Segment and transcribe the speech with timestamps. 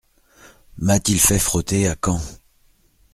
[0.79, 2.19] M’a-t-il fait frotter à Caen!